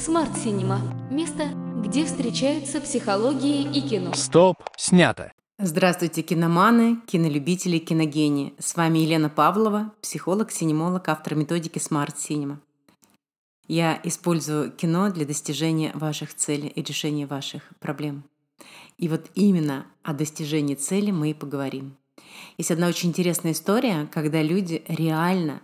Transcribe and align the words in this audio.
Смарт 0.00 0.34
Синема– 0.38 0.80
место, 1.10 1.48
где 1.84 2.06
встречаются 2.06 2.80
психологии 2.80 3.70
и 3.70 3.86
кино. 3.86 4.14
Стоп, 4.14 4.56
снято. 4.78 5.30
Здравствуйте, 5.58 6.22
киноманы, 6.22 6.96
кинолюбители, 7.06 7.76
киногении. 7.76 8.54
С 8.58 8.76
вами 8.76 9.00
Елена 9.00 9.28
Павлова, 9.28 9.92
психолог, 10.00 10.52
синемолог, 10.52 11.06
автор 11.10 11.34
методики 11.34 11.76
Smart 11.76 12.14
Cinema. 12.16 12.56
Я 13.68 14.00
использую 14.02 14.72
кино 14.72 15.10
для 15.10 15.26
достижения 15.26 15.92
ваших 15.92 16.34
целей 16.34 16.68
и 16.68 16.82
решения 16.82 17.26
ваших 17.26 17.64
проблем. 17.78 18.24
И 18.96 19.06
вот 19.06 19.26
именно 19.34 19.84
о 20.02 20.14
достижении 20.14 20.76
цели 20.76 21.10
мы 21.10 21.32
и 21.32 21.34
поговорим. 21.34 21.98
Есть 22.56 22.70
одна 22.70 22.86
очень 22.88 23.10
интересная 23.10 23.52
история, 23.52 24.08
когда 24.10 24.40
люди 24.40 24.82
реально 24.88 25.60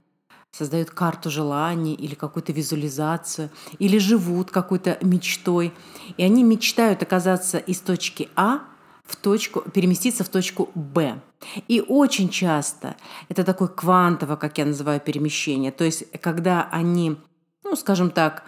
создают 0.53 0.91
карту 0.91 1.31
желаний 1.31 1.95
или 1.95 2.15
какую-то 2.15 2.53
визуализацию, 2.53 3.51
или 3.79 3.99
живут 3.99 4.51
какой-то 4.51 4.99
мечтой. 5.03 5.73
И 6.17 6.23
они 6.23 6.43
мечтают 6.43 7.03
оказаться 7.03 7.59
из 7.59 7.81
точки 7.81 8.29
А 8.37 8.61
в 9.05 9.17
точку, 9.17 9.61
переместиться 9.61 10.25
в 10.25 10.29
точку 10.29 10.71
Б. 10.75 11.21
И 11.69 11.81
очень 11.81 12.29
часто 12.29 12.97
это 13.29 13.45
такое 13.45 13.69
квантовое, 13.69 14.37
как 14.37 14.59
я 14.59 14.65
называю, 14.65 15.01
перемещение. 15.01 15.71
То 15.71 15.85
есть, 15.85 16.11
когда 16.21 16.69
они, 16.73 17.17
ну, 17.63 17.77
скажем 17.77 18.11
так, 18.11 18.45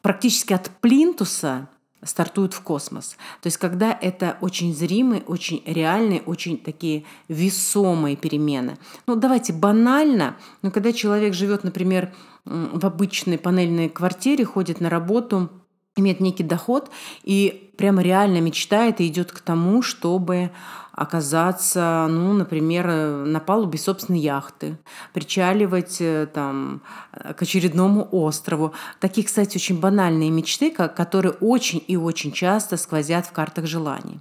практически 0.00 0.52
от 0.52 0.70
плинтуса 0.80 1.68
стартуют 2.04 2.54
в 2.54 2.60
космос. 2.60 3.16
То 3.40 3.46
есть 3.46 3.56
когда 3.56 3.96
это 4.00 4.38
очень 4.40 4.74
зримые, 4.74 5.22
очень 5.22 5.62
реальные, 5.66 6.22
очень 6.22 6.58
такие 6.58 7.04
весомые 7.28 8.16
перемены. 8.16 8.78
Ну 9.06 9.16
давайте 9.16 9.52
банально, 9.52 10.36
но 10.62 10.70
когда 10.70 10.92
человек 10.92 11.34
живет, 11.34 11.64
например, 11.64 12.12
в 12.44 12.86
обычной 12.86 13.38
панельной 13.38 13.88
квартире, 13.88 14.44
ходит 14.44 14.80
на 14.80 14.88
работу, 14.88 15.50
имеет 15.96 16.20
некий 16.20 16.44
доход 16.44 16.90
и 17.24 17.67
прямо 17.78 18.02
реально 18.02 18.40
мечтает 18.40 19.00
и 19.00 19.06
идет 19.06 19.32
к 19.32 19.40
тому, 19.40 19.80
чтобы 19.80 20.50
оказаться, 20.92 22.06
ну, 22.10 22.32
например, 22.32 22.88
на 23.24 23.38
палубе 23.38 23.78
собственной 23.78 24.18
яхты, 24.18 24.76
причаливать 25.14 25.98
э, 26.00 26.26
там 26.26 26.82
к 27.12 27.40
очередному 27.40 28.08
острову. 28.10 28.72
Такие, 28.98 29.24
кстати, 29.24 29.56
очень 29.56 29.78
банальные 29.78 30.30
мечты, 30.30 30.72
которые 30.72 31.32
очень 31.40 31.82
и 31.86 31.96
очень 31.96 32.32
часто 32.32 32.76
сквозят 32.76 33.26
в 33.26 33.32
картах 33.32 33.66
желаний. 33.66 34.20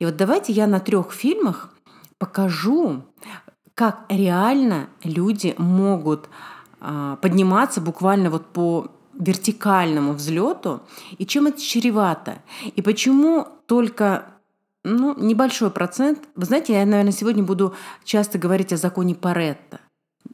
И 0.00 0.04
вот 0.04 0.16
давайте 0.16 0.52
я 0.52 0.66
на 0.66 0.80
трех 0.80 1.12
фильмах 1.12 1.70
покажу, 2.18 3.04
как 3.74 4.00
реально 4.08 4.88
люди 5.04 5.54
могут 5.58 6.28
а, 6.80 7.16
подниматься 7.16 7.80
буквально 7.80 8.30
вот 8.30 8.46
по 8.46 8.90
вертикальному 9.18 10.12
взлету 10.12 10.82
и 11.18 11.26
чем 11.26 11.46
это 11.46 11.60
чревато. 11.60 12.38
И 12.76 12.82
почему 12.82 13.46
только 13.66 14.26
ну, 14.84 15.14
небольшой 15.18 15.70
процент. 15.70 16.28
Вы 16.36 16.44
знаете, 16.44 16.74
я, 16.74 16.84
наверное, 16.84 17.12
сегодня 17.12 17.42
буду 17.42 17.74
часто 18.04 18.38
говорить 18.38 18.72
о 18.72 18.76
законе 18.76 19.14
Паретта. 19.14 19.80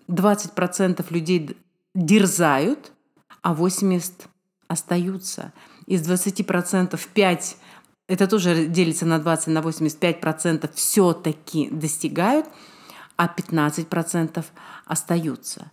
20% 0.09 1.05
людей 1.11 1.57
дерзают, 1.95 2.93
а 3.43 3.55
80% 3.55 4.27
остаются. 4.67 5.53
Из 5.87 6.09
20% 6.09 6.99
5 7.13 7.57
это 8.09 8.27
тоже 8.27 8.67
делится 8.67 9.07
на 9.07 9.19
20, 9.19 9.49
на 9.49 9.59
85% 9.59 10.71
все-таки 10.75 11.69
достигают, 11.71 12.47
а 13.17 13.27
15% 13.27 14.45
остаются. 14.87 15.71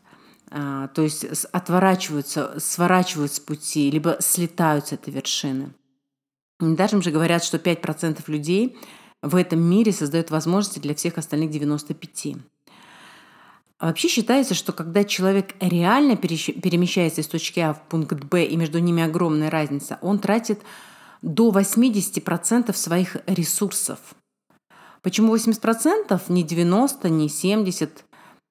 А, 0.50 0.88
то 0.90 1.02
есть 1.02 1.26
отворачиваются, 1.52 2.60
сворачивают 2.60 3.34
с 3.34 3.40
пути, 3.40 3.92
либо 3.92 4.18
слетают 4.20 4.88
с 4.88 4.92
этой 4.94 5.14
вершины. 5.14 5.74
Недаром 6.60 7.02
же 7.02 7.12
говорят, 7.12 7.44
что 7.44 7.58
5% 7.58 8.24
людей 8.28 8.78
в 9.22 9.36
этом 9.36 9.62
мире 9.62 9.92
создают 9.92 10.32
возможности 10.32 10.80
для 10.80 10.96
всех 10.96 11.18
остальных 11.18 11.52
95%. 11.52 12.40
А 13.80 13.88
вообще 13.88 14.08
считается, 14.08 14.56
что 14.56 14.74
когда 14.74 15.04
человек 15.04 15.54
реально 15.60 16.18
перемещается 16.18 17.22
из 17.22 17.28
точки 17.28 17.60
А 17.60 17.74
в 17.74 17.82
пункт 17.84 18.24
Б, 18.24 18.44
и 18.44 18.56
между 18.56 18.80
ними 18.80 19.04
огромная 19.04 19.52
разница, 19.52 20.00
он 20.02 20.18
тратит 20.18 20.62
до 21.22 21.52
80% 21.52 22.74
своих 22.76 23.18
ресурсов. 23.28 24.00
Почему 25.04 25.36
80%? 25.36 26.20
Не 26.30 26.44
90, 26.44 27.10
не 27.10 27.30
70, 27.30 28.04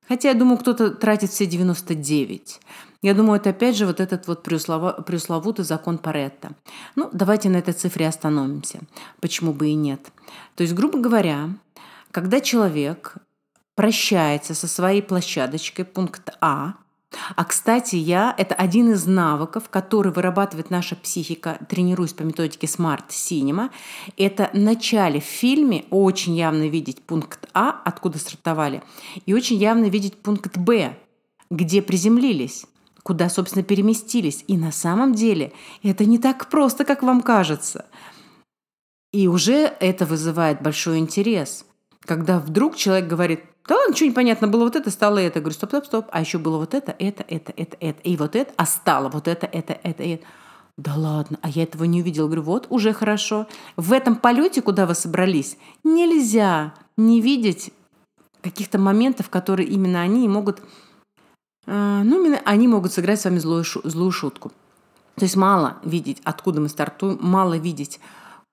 Хотя 0.09 0.29
я 0.29 0.35
думаю, 0.35 0.59
кто-то 0.59 0.91
тратит 0.91 1.31
все 1.31 1.47
99. 1.47 2.61
Я 3.03 3.15
думаю, 3.15 3.39
это 3.41 3.51
опять 3.51 3.77
же 3.77 3.87
вот 3.87 4.01
этот 4.01 4.27
вот 4.27 4.43
пресловутый 4.43 5.65
закон 5.65 5.99
Паретта. 5.99 6.53
Ну, 6.95 7.11
давайте 7.13 7.49
на 7.49 7.57
этой 7.57 7.75
цифре 7.75 8.09
остановимся. 8.09 8.81
Почему 9.21 9.53
бы 9.53 9.69
и 9.69 9.75
нет? 9.75 10.01
То 10.55 10.63
есть, 10.63 10.75
грубо 10.75 10.99
говоря, 10.99 11.51
когда 12.11 12.41
человек 12.41 13.15
прощается 13.75 14.55
со 14.55 14.67
своей 14.67 15.03
площадочкой, 15.03 15.85
пункт 15.85 16.31
А, 16.41 16.75
а, 17.35 17.45
кстати, 17.45 17.97
я– 17.97 18.35
это 18.39 18.55
один 18.55 18.93
из 18.93 19.07
навыков, 19.07 19.69
который 19.71 20.13
вырабатывает 20.13 20.71
наша 20.71 20.97
психика, 20.97 21.59
тренируясь 21.69 22.13
по 22.13 22.23
методике 22.23 22.67
Smart 22.67 23.09
Cinema. 23.09 23.71
Это 24.17 24.51
в 24.53 24.59
начале 24.59 25.21
в 25.21 25.25
фильме 25.25 25.85
очень 25.91 26.35
явно 26.35 26.69
видеть 26.69 27.03
пункт 27.03 27.49
А, 27.55 27.81
откуда 27.85 28.19
стартовали, 28.19 28.83
и 29.25 29.35
очень 29.35 29.57
явно 29.57 29.87
видеть 29.87 30.17
пункт 30.19 30.57
Б, 30.57 30.97
где 31.51 31.83
приземлились 31.83 32.67
куда, 33.07 33.29
собственно, 33.29 33.63
переместились. 33.63 34.43
И 34.49 34.57
на 34.57 34.73
самом 34.73 35.15
деле 35.15 35.53
это 35.85 36.05
не 36.05 36.19
так 36.19 36.51
просто, 36.51 36.85
как 36.85 37.05
вам 37.05 37.21
кажется. 37.21 37.87
И 39.13 39.29
уже 39.29 39.73
это 39.79 40.07
вызывает 40.07 40.61
большой 40.61 40.99
интерес, 40.99 41.65
когда 42.01 42.41
вдруг 42.41 42.75
человек 42.75 43.07
говорит, 43.07 43.45
да 43.67 43.75
ладно, 43.75 43.93
ничего 43.93 44.09
не 44.09 44.15
понятно, 44.15 44.49
было 44.49 44.65
вот 44.65 44.77
это, 44.77 44.91
стало 44.91 45.19
это. 45.19 45.39
Я 45.39 45.43
говорю, 45.43 45.55
стоп, 45.55 45.71
стоп, 45.71 45.87
стоп. 45.87 46.07
А 46.11 46.21
еще 46.21 46.39
было 46.39 46.59
вот 46.59 46.75
это, 46.75 46.95
это, 46.99 47.25
это, 47.27 47.53
это, 47.57 47.77
это. 47.81 48.01
И 48.03 48.17
вот 48.17 48.37
это, 48.37 48.53
а 48.57 48.65
стало 48.65 49.09
вот 49.09 49.27
это, 49.27 49.47
это, 49.47 49.79
это, 49.83 50.03
это. 50.03 50.25
Да 50.77 50.95
ладно, 50.95 51.39
а 51.43 51.49
я 51.49 51.63
этого 51.63 51.85
не 51.85 52.03
увидела. 52.03 52.27
Говорю, 52.27 52.43
вот, 52.43 52.67
уже 52.71 52.93
хорошо. 52.93 53.47
В 53.77 53.93
этом 53.93 54.17
полете, 54.17 54.63
куда 54.63 54.87
вы 54.87 54.95
собрались, 54.95 55.57
нельзя 55.83 56.75
не 56.97 57.21
видеть 57.21 57.73
каких-то 58.43 58.79
моментов, 58.79 59.31
которые 59.31 59.69
именно 59.69 60.01
они 60.03 60.29
могут, 60.29 60.61
э, 61.67 62.03
ну, 62.05 62.21
именно 62.21 62.41
они 62.45 62.69
могут 62.69 62.93
сыграть 62.93 63.21
с 63.21 63.25
вами 63.25 63.39
злую, 63.39 63.65
злую 63.65 64.13
шутку. 64.13 64.53
То 65.17 65.25
есть 65.25 65.35
мало 65.35 65.79
видеть, 65.83 66.21
откуда 66.25 66.61
мы 66.61 66.69
стартуем, 66.69 67.19
мало 67.21 67.57
видеть, 67.57 67.99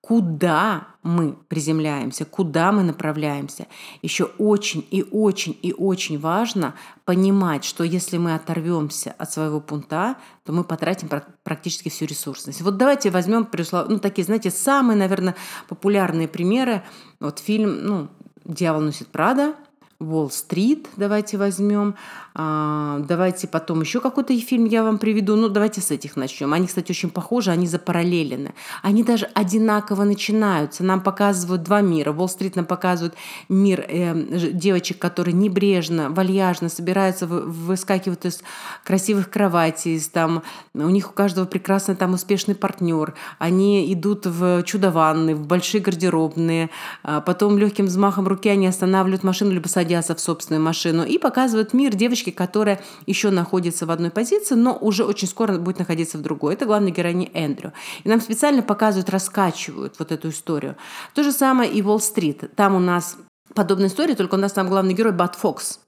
куда 0.06 0.88
мы 1.02 1.32
приземляемся, 1.48 2.26
куда 2.26 2.72
мы 2.72 2.82
направляемся. 2.82 3.66
Еще 4.02 4.24
очень 4.36 4.86
и 4.90 5.02
очень 5.02 5.58
и 5.62 5.72
очень 5.72 6.18
важно 6.18 6.74
понимать, 7.06 7.64
что 7.64 7.84
если 7.84 8.18
мы 8.18 8.34
оторвемся 8.34 9.14
от 9.16 9.32
своего 9.32 9.60
пункта, 9.60 10.16
то 10.44 10.52
мы 10.52 10.62
потратим 10.62 11.08
практически 11.42 11.88
всю 11.88 12.04
ресурсность. 12.04 12.60
Вот 12.60 12.76
давайте 12.76 13.08
возьмем, 13.10 13.48
ну, 13.88 13.98
такие, 13.98 14.26
знаете, 14.26 14.50
самые, 14.50 14.98
наверное, 14.98 15.36
популярные 15.68 16.28
примеры. 16.28 16.82
Вот 17.18 17.38
фильм, 17.38 17.86
ну, 17.86 18.08
«Дьявол 18.44 18.82
носит 18.82 19.08
Прада», 19.08 19.54
Уолл-стрит 20.00 20.88
давайте 20.96 21.38
возьмем. 21.38 21.94
А, 22.36 22.98
давайте 23.06 23.46
потом 23.46 23.80
еще 23.80 24.00
какой-то 24.00 24.36
фильм 24.40 24.64
я 24.64 24.82
вам 24.82 24.98
приведу. 24.98 25.36
Ну, 25.36 25.48
давайте 25.48 25.80
с 25.80 25.92
этих 25.92 26.16
начнем. 26.16 26.52
Они, 26.52 26.66
кстати, 26.66 26.90
очень 26.90 27.10
похожи, 27.10 27.52
они 27.52 27.68
запараллелены. 27.68 28.54
Они 28.82 29.04
даже 29.04 29.26
одинаково 29.34 30.02
начинаются. 30.02 30.82
Нам 30.82 31.00
показывают 31.00 31.62
два 31.62 31.80
мира. 31.80 32.12
Уолл-стрит 32.12 32.56
нам 32.56 32.64
показывает 32.64 33.14
мир 33.48 33.84
э, 33.88 34.50
девочек, 34.52 34.98
которые 34.98 35.34
небрежно, 35.34 36.10
вальяжно 36.10 36.68
собираются, 36.68 37.26
выскакивают 37.28 38.24
из 38.24 38.42
красивых 38.82 39.30
кроватей. 39.30 39.94
Из, 39.94 40.08
там, 40.08 40.42
у 40.74 40.90
них 40.90 41.10
у 41.10 41.12
каждого 41.12 41.44
прекрасный 41.44 41.94
там 41.94 42.14
успешный 42.14 42.56
партнер. 42.56 43.14
Они 43.38 43.92
идут 43.92 44.26
в 44.26 44.64
чудо-ванны, 44.64 45.36
в 45.36 45.46
большие 45.46 45.80
гардеробные. 45.80 46.70
А 47.04 47.20
потом 47.20 47.58
легким 47.58 47.86
взмахом 47.86 48.26
руки 48.26 48.48
они 48.48 48.66
останавливают 48.66 49.22
машину, 49.22 49.52
либо 49.52 49.68
садятся 49.68 50.16
в 50.16 50.20
собственную 50.20 50.62
машину 50.62 51.04
и 51.04 51.18
показывают 51.18 51.72
мир 51.74 51.94
девочки, 51.94 52.23
девочки, 52.24 52.30
которая 52.30 52.80
еще 53.06 53.30
находится 53.30 53.86
в 53.86 53.90
одной 53.90 54.10
позиции, 54.10 54.54
но 54.54 54.76
уже 54.80 55.04
очень 55.04 55.28
скоро 55.28 55.58
будет 55.58 55.78
находиться 55.78 56.18
в 56.18 56.22
другой. 56.22 56.54
Это 56.54 56.66
главная 56.66 56.92
героиня 56.92 57.28
Эндрю. 57.34 57.72
И 58.04 58.08
нам 58.08 58.20
специально 58.20 58.62
показывают, 58.62 59.10
раскачивают 59.10 59.98
вот 59.98 60.12
эту 60.12 60.28
историю. 60.28 60.76
То 61.14 61.22
же 61.22 61.32
самое 61.32 61.70
и 61.70 61.82
Уолл-стрит. 61.82 62.54
Там 62.56 62.74
у 62.74 62.80
нас 62.80 63.16
подобная 63.54 63.88
история, 63.88 64.14
только 64.14 64.34
у 64.36 64.38
нас 64.38 64.52
там 64.52 64.68
главный 64.68 64.94
герой 64.94 65.12
Бат 65.12 65.36
Фокс 65.36 65.80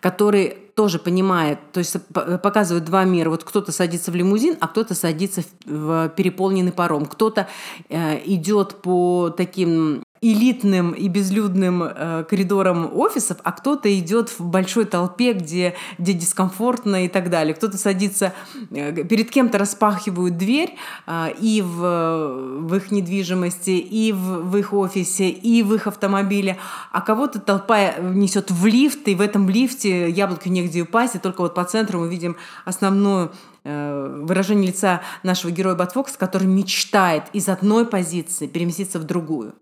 который 0.00 0.56
тоже 0.74 0.98
понимает, 0.98 1.58
то 1.72 1.78
есть 1.78 1.96
показывает 2.42 2.84
два 2.84 3.04
мира. 3.04 3.30
Вот 3.30 3.44
кто-то 3.44 3.70
садится 3.70 4.10
в 4.10 4.16
лимузин, 4.16 4.56
а 4.60 4.66
кто-то 4.66 4.96
садится 4.96 5.42
в 5.64 6.08
переполненный 6.16 6.72
паром. 6.72 7.06
Кто-то 7.06 7.46
э, 7.88 8.20
идет 8.24 8.82
по 8.82 9.30
таким 9.30 10.02
элитным 10.22 10.92
и 10.92 11.08
безлюдным 11.08 11.82
э, 11.82 12.24
коридором 12.30 12.96
офисов, 12.96 13.38
а 13.42 13.50
кто-то 13.50 13.92
идет 13.98 14.30
в 14.30 14.44
большой 14.44 14.84
толпе, 14.84 15.32
где, 15.32 15.74
где 15.98 16.12
дискомфортно 16.12 17.04
и 17.04 17.08
так 17.08 17.28
далее. 17.28 17.54
Кто-то 17.54 17.76
садится, 17.76 18.32
э, 18.70 19.02
перед 19.02 19.30
кем-то 19.32 19.58
распахивают 19.58 20.38
дверь 20.38 20.76
э, 21.08 21.32
и 21.40 21.60
в, 21.60 22.60
в 22.60 22.74
их 22.76 22.92
недвижимости, 22.92 23.70
и 23.70 24.12
в, 24.12 24.48
в 24.48 24.56
их 24.56 24.72
офисе, 24.72 25.28
и 25.28 25.64
в 25.64 25.74
их 25.74 25.88
автомобиле, 25.88 26.56
а 26.92 27.00
кого-то 27.00 27.40
толпа 27.40 27.94
несет 27.98 28.52
в 28.52 28.64
лифт, 28.66 29.08
и 29.08 29.16
в 29.16 29.20
этом 29.20 29.48
лифте 29.48 30.08
яблоку 30.08 30.48
негде 30.48 30.82
упасть, 30.82 31.16
и 31.16 31.18
только 31.18 31.40
вот 31.40 31.54
по 31.54 31.64
центру 31.64 31.98
мы 31.98 32.08
видим 32.08 32.36
основную 32.64 33.32
э, 33.64 34.20
выражение 34.22 34.68
лица 34.68 35.02
нашего 35.24 35.50
героя 35.50 35.74
Батфокса, 35.74 36.16
который 36.16 36.46
мечтает 36.46 37.24
из 37.32 37.48
одной 37.48 37.86
позиции 37.86 38.46
переместиться 38.46 39.00
в 39.00 39.04
другую. 39.04 39.54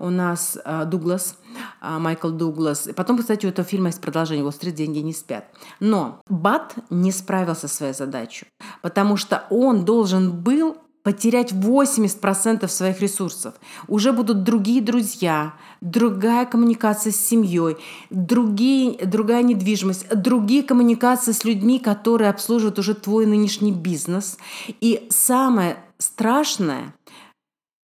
у 0.00 0.10
нас 0.10 0.58
э, 0.64 0.84
Дуглас, 0.86 1.36
э, 1.80 1.98
Майкл 1.98 2.30
Дуглас. 2.30 2.88
Потом, 2.96 3.18
кстати, 3.18 3.46
у 3.46 3.48
этого 3.48 3.66
фильма 3.66 3.88
есть 3.88 4.00
продолжение 4.00 4.44
«Уолл-стрит. 4.44 4.74
Деньги 4.74 4.98
не 4.98 5.12
спят». 5.12 5.44
Но 5.78 6.20
Бат 6.28 6.74
не 6.90 7.12
справился 7.12 7.68
со 7.68 7.76
своей 7.76 7.94
задачей, 7.94 8.46
потому 8.82 9.16
что 9.16 9.44
он 9.50 9.84
должен 9.84 10.32
был 10.32 10.76
потерять 11.02 11.52
80% 11.52 12.68
своих 12.68 13.00
ресурсов. 13.00 13.54
Уже 13.88 14.12
будут 14.12 14.42
другие 14.42 14.82
друзья, 14.82 15.54
другая 15.80 16.44
коммуникация 16.44 17.12
с 17.12 17.16
семьей, 17.16 17.76
другие, 18.10 18.98
другая 19.06 19.42
недвижимость, 19.42 20.08
другие 20.14 20.62
коммуникации 20.62 21.32
с 21.32 21.44
людьми, 21.44 21.78
которые 21.78 22.30
обслуживают 22.30 22.78
уже 22.78 22.94
твой 22.94 23.26
нынешний 23.26 23.72
бизнес. 23.72 24.36
И 24.80 25.06
самое 25.10 25.78
страшное, 25.98 26.94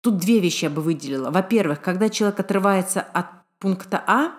Тут 0.07 0.19
две 0.19 0.39
вещи 0.39 0.67
я 0.67 0.71
бы 0.71 0.83
выделила. 0.83 1.33
Во-первых, 1.33 1.83
когда 1.83 2.09
человек 2.09 2.39
отрывается 2.39 3.01
от 3.01 3.27
пункта 3.59 4.05
А, 4.07 4.35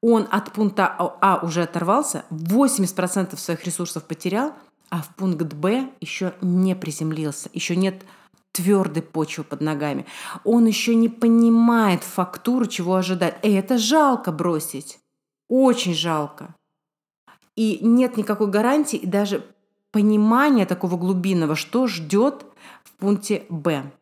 он 0.00 0.26
от 0.30 0.50
пункта 0.50 0.86
А 0.98 1.40
уже 1.44 1.64
оторвался, 1.64 2.24
80% 2.30 3.36
своих 3.36 3.64
ресурсов 3.66 4.04
потерял, 4.04 4.54
а 4.88 5.02
в 5.02 5.14
пункт 5.14 5.52
Б 5.52 5.90
еще 6.00 6.32
не 6.40 6.74
приземлился, 6.74 7.50
еще 7.52 7.76
нет 7.76 8.02
твердой 8.52 9.02
почвы 9.02 9.44
под 9.44 9.60
ногами. 9.60 10.06
Он 10.42 10.64
еще 10.64 10.94
не 10.94 11.10
понимает 11.10 12.02
фактуру, 12.02 12.64
чего 12.64 12.94
ожидать. 12.94 13.36
И 13.42 13.52
это 13.52 13.76
жалко 13.76 14.32
бросить. 14.32 15.00
Очень 15.50 15.92
жалко. 15.92 16.54
И 17.56 17.78
нет 17.82 18.16
никакой 18.16 18.46
гарантии 18.46 18.96
и 18.96 19.06
даже 19.06 19.44
понимания 19.90 20.64
такого 20.64 20.96
глубинного, 20.96 21.56
что 21.56 21.88
ждет 21.88 22.46
в 22.84 22.92
пункте 22.92 23.44
Б. 23.50 23.92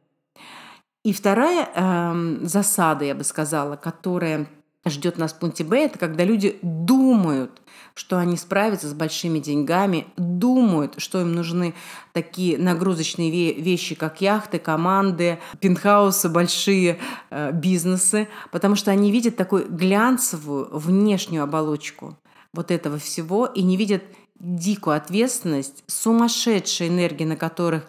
И 1.05 1.13
вторая 1.13 1.69
э, 1.75 2.39
засада, 2.43 3.05
я 3.05 3.15
бы 3.15 3.25
сказала, 3.25 3.77
которая 3.77 4.47
ждет 4.87 5.19
нас 5.19 5.33
в 5.33 5.39
пункте 5.39 5.65
Б, 5.65 5.85
это 5.85 5.99
когда 5.99 6.25
люди 6.25 6.59
думают, 6.63 7.63
что 7.95 8.19
они 8.19 8.37
справятся 8.37 8.89
с 8.89 8.95
большими 8.95 9.39
деньгами, 9.39 10.07
думают, 10.17 10.95
что 10.99 11.21
им 11.21 11.35
нужны 11.35 11.75
такие 12.13 12.59
нагрузочные 12.59 13.53
вещи, 13.61 13.95
как 13.95 14.21
яхты, 14.21 14.59
команды, 14.59 15.39
пентхаусы, 15.61 16.29
большие 16.29 16.99
э, 17.31 17.53
бизнесы, 17.53 18.29
потому 18.51 18.77
что 18.77 18.91
они 18.91 19.11
видят 19.13 19.37
такую 19.37 19.69
глянцевую 19.69 20.69
внешнюю 20.73 21.45
оболочку 21.45 22.17
вот 22.53 22.71
этого 22.71 22.99
всего 22.99 23.47
и 23.47 23.63
не 23.63 23.77
видят 23.77 24.03
дикую 24.39 24.97
ответственность, 24.97 25.85
сумасшедшие 25.87 26.91
энергии, 26.91 27.25
на 27.25 27.37
которых 27.37 27.87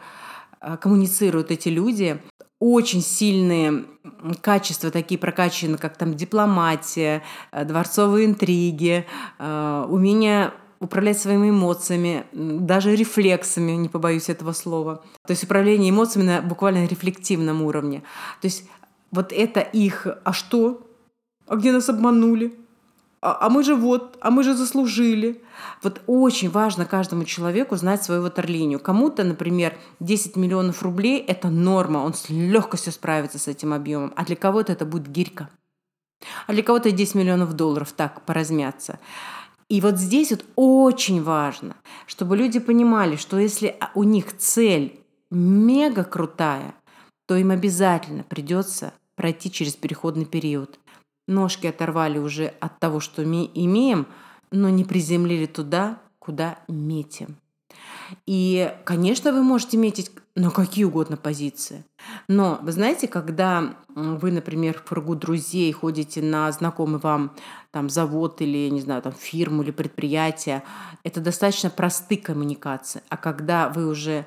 э, 0.62 0.78
коммуницируют 0.78 1.50
эти 1.50 1.70
люди, 1.70 2.20
очень 2.64 3.02
сильные 3.02 3.84
качества 4.42 4.90
такие 4.90 5.20
прокачаны, 5.20 5.78
как 5.78 5.98
там 5.98 6.14
дипломатия, 6.14 7.22
э, 7.52 7.66
дворцовые 7.66 8.26
интриги, 8.26 9.06
э, 9.38 9.86
умение 9.90 10.54
управлять 10.80 11.20
своими 11.20 11.50
эмоциями, 11.50 12.26
даже 12.32 12.96
рефлексами, 12.96 13.74
не 13.74 13.90
побоюсь 13.90 14.30
этого 14.30 14.54
слова. 14.54 15.04
То 15.28 15.32
есть 15.32 15.44
управление 15.44 15.90
эмоциями 15.90 16.28
на 16.28 16.42
буквально 16.42 16.86
рефлективном 16.86 17.62
уровне. 17.62 18.02
То 18.42 18.48
есть 18.48 18.64
вот 19.12 19.34
это 19.34 19.60
их 19.60 20.08
«а 20.24 20.32
что? 20.32 20.88
А 21.48 21.56
где 21.58 21.72
нас 21.72 21.90
обманули? 21.90 22.54
А, 23.24 23.38
а 23.46 23.50
мы 23.50 23.64
же 23.64 23.76
вот, 23.76 24.18
а 24.20 24.32
мы 24.32 24.44
же 24.44 24.54
заслужили. 24.54 25.42
Вот 25.82 26.02
очень 26.08 26.50
важно 26.50 26.86
каждому 26.86 27.24
человеку 27.24 27.78
знать 27.78 28.04
свою 28.04 28.22
ватерлинию. 28.22 28.80
Кому-то, 28.80 29.24
например, 29.24 29.78
10 30.02 30.36
миллионов 30.36 30.84
рублей– 30.84 31.20
это 31.28 31.50
норма, 31.50 32.00
он 32.00 32.14
с 32.14 32.30
легкостью 32.30 32.92
справится 32.92 33.40
с 33.40 33.48
этим 33.48 33.74
объемом, 33.74 34.14
а 34.18 34.26
для 34.26 34.36
кого-то 34.36 34.74
это 34.74 34.86
будет 34.86 35.08
гирька. 35.08 35.50
А 36.48 36.54
для 36.54 36.64
кого-то 36.64 36.92
10 36.92 37.16
миллионов 37.16 37.54
долларов 37.54 37.94
так 37.94 38.26
поразмяться. 38.26 39.00
И 39.70 39.80
вот 39.80 39.98
здесь 39.98 40.32
вот 40.32 40.46
очень 40.56 41.24
важно, 41.24 41.76
чтобы 42.06 42.36
люди 42.36 42.60
понимали, 42.60 43.16
что 43.16 43.40
если 43.40 43.78
у 43.96 44.04
них 44.04 44.38
цель 44.38 45.00
мега 45.32 46.04
крутая, 46.04 46.76
то 47.26 47.36
им 47.36 47.52
обязательно 47.52 48.24
придется 48.24 48.94
пройти 49.16 49.50
через 49.50 49.76
переходный 49.76 50.26
период. 50.26 50.80
Ножки 51.28 51.68
оторвали 51.68 52.18
уже 52.18 52.54
от 52.60 52.80
того, 52.80 53.00
что 53.00 53.22
мы 53.24 53.50
имеем, 53.54 54.08
но 54.52 54.70
не 54.70 54.84
приземлили 54.84 55.46
туда, 55.46 56.00
куда 56.20 56.60
метим. 56.68 57.38
И, 58.26 58.74
конечно, 58.86 59.32
вы 59.32 59.44
можете 59.44 59.78
метить 59.78 60.12
на 60.36 60.50
какие 60.50 60.84
угодно 60.84 61.16
позиции. 61.16 61.86
Но, 62.28 62.60
вы 62.62 62.72
знаете, 62.72 63.08
когда 63.08 63.76
вы, 63.90 64.32
например, 64.32 64.78
в 64.80 64.84
кругу 64.84 65.16
друзей 65.16 65.72
ходите 65.72 66.22
на 66.22 66.52
знакомый 66.52 67.00
вам 67.00 67.36
там, 67.72 67.90
завод 67.90 68.42
или, 68.42 68.70
не 68.70 68.82
знаю, 68.82 69.02
там, 69.02 69.14
фирму 69.14 69.64
или 69.64 69.72
предприятие, 69.72 70.64
это 71.04 71.22
достаточно 71.22 71.70
простые 71.70 72.20
коммуникации. 72.20 73.04
А 73.10 73.18
когда 73.18 73.70
вы 73.70 73.88
уже 73.88 74.26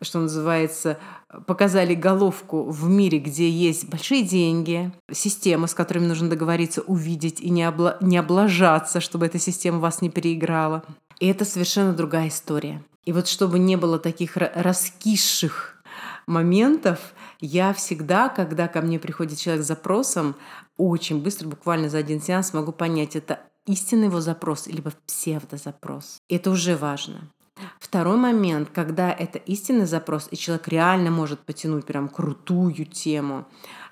что 0.00 0.18
называется, 0.18 0.98
показали 1.46 1.94
головку 1.94 2.64
в 2.64 2.88
мире, 2.88 3.18
где 3.18 3.48
есть 3.48 3.88
большие 3.88 4.22
деньги, 4.22 4.92
система, 5.12 5.66
с 5.66 5.74
которыми 5.74 6.06
нужно 6.06 6.30
договориться, 6.30 6.82
увидеть 6.82 7.40
и 7.40 7.50
не, 7.50 7.62
обла- 7.62 7.96
не 8.00 8.16
облажаться, 8.16 9.00
чтобы 9.00 9.26
эта 9.26 9.38
система 9.38 9.78
вас 9.78 10.02
не 10.02 10.10
переиграла. 10.10 10.84
И 11.20 11.26
это 11.26 11.44
совершенно 11.44 11.92
другая 11.92 12.28
история. 12.28 12.82
И 13.04 13.12
вот 13.12 13.26
чтобы 13.26 13.58
не 13.58 13.76
было 13.76 13.98
таких 13.98 14.36
раскисших 14.36 15.82
моментов, 16.26 17.14
я 17.40 17.72
всегда, 17.72 18.28
когда 18.28 18.68
ко 18.68 18.80
мне 18.82 18.98
приходит 18.98 19.38
человек 19.38 19.64
с 19.64 19.68
запросом, 19.68 20.36
очень 20.76 21.22
быстро, 21.22 21.48
буквально 21.48 21.88
за 21.88 21.98
один 21.98 22.20
сеанс 22.20 22.52
могу 22.52 22.72
понять, 22.72 23.16
это 23.16 23.40
истинный 23.66 24.06
его 24.06 24.20
запрос, 24.20 24.66
либо 24.66 24.92
псевдозапрос. 25.06 26.18
Это 26.28 26.50
уже 26.50 26.76
важно. 26.76 27.30
Второй 27.78 28.16
момент, 28.16 28.70
когда 28.72 29.12
это 29.12 29.38
истинный 29.38 29.86
запрос, 29.86 30.28
и 30.30 30.36
человек 30.36 30.68
реально 30.68 31.10
может 31.10 31.40
потянуть 31.40 31.84
прям 31.84 32.08
крутую 32.08 32.84
тему, 32.84 33.46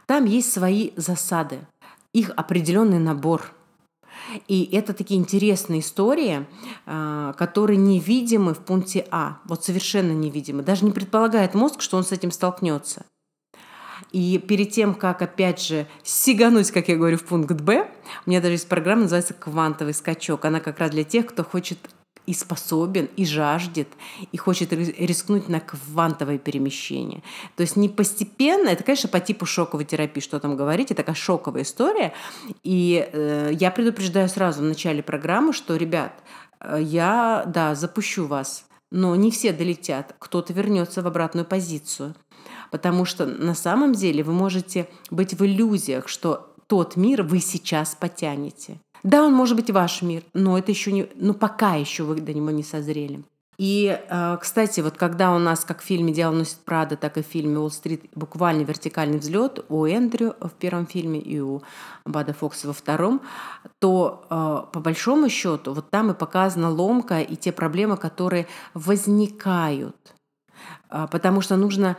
там 0.07 0.25
есть 0.25 0.53
свои 0.53 0.91
засады, 0.97 1.61
их 2.13 2.31
определенный 2.37 2.99
набор. 2.99 3.53
И 4.49 4.69
это 4.73 4.93
такие 4.93 5.21
интересные 5.21 5.81
истории, 5.81 6.47
а, 6.87 7.33
которые 7.35 7.77
невидимы 7.77 8.55
в 8.55 8.59
пункте 8.59 9.07
А, 9.11 9.39
вот 9.45 9.65
совершенно 9.65 10.13
невидимы. 10.13 10.63
Даже 10.63 10.85
не 10.85 10.91
предполагает 10.91 11.55
мозг, 11.55 11.81
что 11.81 11.97
он 11.97 12.05
с 12.05 12.13
этим 12.13 12.31
столкнется. 12.31 13.05
И 14.13 14.39
перед 14.39 14.71
тем, 14.71 14.95
как, 14.95 15.23
опять 15.23 15.61
же, 15.61 15.87
сигануть, 16.03 16.71
как 16.71 16.89
я 16.89 16.97
говорю, 16.97 17.19
в 17.19 17.25
пункт 17.25 17.61
Б, 17.61 17.91
у 18.25 18.31
меня 18.31 18.41
даже 18.41 18.55
есть 18.55 18.69
программа, 18.69 19.03
называется 19.03 19.35
«Квантовый 19.35 19.95
скачок». 19.95 20.45
Она 20.45 20.61
как 20.61 20.79
раз 20.79 20.91
для 20.91 21.05
тех, 21.05 21.27
кто 21.27 21.45
хочет 21.45 21.79
и 22.27 22.35
способен, 22.35 23.09
и 23.17 23.25
жаждет, 23.25 23.89
и 24.33 24.37
хочет 24.37 24.73
рискнуть 24.73 25.49
на 25.49 25.61
квантовое 25.61 26.39
перемещение. 26.39 27.23
То 27.57 27.63
есть 27.63 27.77
не 27.77 27.89
постепенно, 27.89 28.69
это, 28.69 28.85
конечно, 28.85 29.09
по 29.09 29.21
типу 29.21 29.47
шоковой 29.47 29.85
терапии, 29.85 30.21
что 30.21 30.41
там 30.41 30.57
говорить, 30.57 30.91
это 30.91 30.97
такая 30.97 31.15
шоковая 31.15 31.63
история. 31.63 32.13
И 32.63 33.09
э, 33.13 33.51
я 33.53 33.71
предупреждаю 33.71 34.29
сразу 34.29 34.63
в 34.63 34.65
начале 34.65 35.03
программы, 35.03 35.53
что, 35.53 35.77
ребят, 35.77 36.13
э, 36.61 36.79
я, 36.83 37.45
да, 37.47 37.75
запущу 37.75 38.27
вас, 38.27 38.67
но 38.91 39.15
не 39.17 39.31
все 39.31 39.53
долетят, 39.53 40.15
кто-то 40.19 40.53
вернется 40.53 41.03
в 41.03 41.07
обратную 41.07 41.45
позицию. 41.45 42.15
Потому 42.71 43.05
что 43.05 43.27
на 43.27 43.55
самом 43.55 43.93
деле 43.93 44.23
вы 44.23 44.33
можете 44.33 44.89
быть 45.11 45.35
в 45.35 45.45
иллюзиях, 45.45 46.09
что 46.09 46.55
тот 46.67 46.97
мир 46.97 47.23
вы 47.23 47.41
сейчас 47.41 47.95
потянете. 47.95 48.81
Да, 49.07 49.23
он 49.23 49.33
может 49.33 49.57
быть 49.57 49.71
ваш 49.71 50.03
мир, 50.03 50.25
но 50.35 50.59
это 50.59 50.73
еще 50.73 50.91
не, 50.91 51.07
ну 51.15 51.33
пока 51.33 51.77
еще 51.77 52.03
вы 52.03 52.17
до 52.17 52.35
него 52.35 52.51
не 52.51 52.65
созрели. 52.65 53.23
И, 53.57 53.97
э, 53.97 54.37
кстати, 54.41 54.81
вот 54.81 54.97
когда 54.97 55.33
у 55.33 55.39
нас, 55.39 55.65
как 55.65 55.81
в 55.81 55.85
фильме 55.85 56.13
«Дело 56.13 56.33
носит 56.33 56.59
Прада», 56.59 56.97
так 56.97 57.17
и 57.17 57.23
в 57.23 57.27
фильме 57.27 57.57
«Уолл-стрит» 57.57 58.11
буквально 58.17 58.63
вертикальный 58.65 59.19
взлет 59.19 59.65
у 59.69 59.87
Эндрю 59.87 60.35
в 60.41 60.51
первом 60.51 60.89
фильме 60.89 61.21
и 61.21 61.39
у 61.39 61.63
Бада 62.05 62.33
Фокса 62.35 62.67
во 62.67 62.73
втором, 62.73 63.23
то 63.79 64.27
э, 64.29 64.73
по 64.73 64.81
большому 64.81 65.29
счету 65.29 65.73
вот 65.73 65.89
там 65.89 66.11
и 66.11 66.15
показана 66.15 66.69
ломка 66.69 67.21
и 67.21 67.37
те 67.37 67.53
проблемы, 67.53 67.97
которые 67.97 68.49
возникают. 68.75 70.15
Э, 70.91 71.07
потому 71.09 71.43
что 71.43 71.55
нужно 71.57 71.97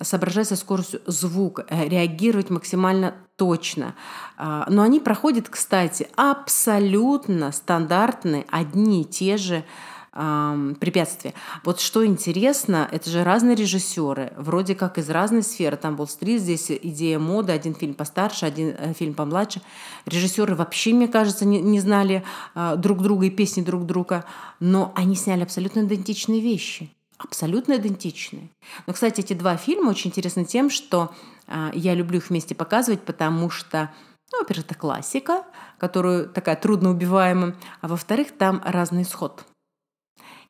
соображать 0.00 0.48
со 0.48 0.56
скоростью 0.56 1.00
звука, 1.06 1.66
реагировать 1.68 2.50
максимально 2.50 3.14
точно. 3.36 3.94
Но 4.38 4.82
они 4.82 5.00
проходят, 5.00 5.48
кстати, 5.48 6.08
абсолютно 6.16 7.52
стандартные, 7.52 8.46
одни 8.50 9.02
и 9.02 9.04
те 9.04 9.36
же 9.36 9.64
препятствия. 10.12 11.32
Вот 11.64 11.80
что 11.80 12.04
интересно, 12.04 12.86
это 12.92 13.08
же 13.08 13.24
разные 13.24 13.56
режиссеры, 13.56 14.34
вроде 14.36 14.74
как 14.74 14.98
из 14.98 15.08
разной 15.08 15.42
сферы. 15.42 15.78
Там 15.78 15.96
был 15.96 16.06
стрит, 16.06 16.42
здесь 16.42 16.70
идея 16.70 17.18
моды, 17.18 17.52
один 17.52 17.74
фильм 17.74 17.94
постарше, 17.94 18.44
один 18.44 18.74
э, 18.76 18.92
фильм 18.92 19.14
помладше. 19.14 19.62
Режиссеры 20.04 20.54
вообще, 20.54 20.92
мне 20.92 21.08
кажется, 21.08 21.46
не, 21.46 21.62
не 21.62 21.80
знали 21.80 22.24
а, 22.54 22.76
друг 22.76 23.00
друга 23.02 23.24
и 23.24 23.30
песни 23.30 23.62
друг 23.62 23.86
друга, 23.86 24.26
но 24.60 24.92
они 24.96 25.16
сняли 25.16 25.44
абсолютно 25.44 25.80
идентичные 25.80 26.42
вещи. 26.42 26.90
Абсолютно 27.22 27.76
идентичные. 27.76 28.50
Но, 28.86 28.92
кстати, 28.92 29.20
эти 29.20 29.32
два 29.32 29.56
фильма 29.56 29.90
очень 29.90 30.10
интересны 30.10 30.44
тем, 30.44 30.70
что 30.70 31.14
а, 31.46 31.70
я 31.74 31.94
люблю 31.94 32.18
их 32.18 32.30
вместе 32.30 32.54
показывать, 32.54 33.02
потому 33.02 33.50
что 33.50 33.90
ну, 34.32 34.40
во-первых, 34.40 34.64
это 34.64 34.74
классика, 34.74 35.44
которую 35.78 36.28
такая 36.28 36.56
трудноубиваемая, 36.56 37.54
а 37.82 37.88
во-вторых, 37.88 38.36
там 38.36 38.62
разный 38.64 39.02
исход– 39.02 39.44